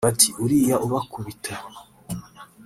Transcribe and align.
Ati 0.09 0.27
“Uriya 0.43 0.75
ubakubita 0.85 1.53